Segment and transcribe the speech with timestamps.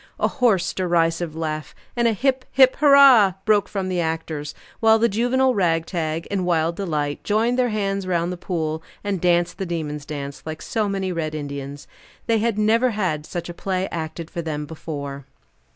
[0.19, 3.33] A hoarse, derisive laugh, and a hip, hip, hurrah!
[3.45, 8.31] broke from the actors; while the juvenile ragtag, in wild delight, joined their hands round
[8.31, 11.87] the pool, and danced the demon's dance, like so many red Indians.
[12.25, 15.23] They had never had such a play acted for them before.